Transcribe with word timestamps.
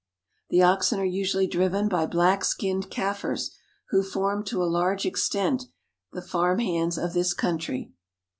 The 0.49 0.63
oxen 0.63 0.99
are 0.99 1.05
usually 1.05 1.45
driven 1.45 1.87
by 1.87 2.07
black 2.07 2.43
skinned 2.43 2.85
I 2.85 2.87
I 2.87 2.89
Kaffirs, 2.89 3.51
who 3.89 4.01
form 4.01 4.43
to 4.45 4.63
a 4.63 4.67
targe 4.67 5.05
extent 5.05 5.65
the 6.11 6.23
farm 6.23 6.57
hands 6.57 6.97
of 6.97 7.13
this 7.13 7.33
1 7.39 7.59
■.country. 7.59 7.91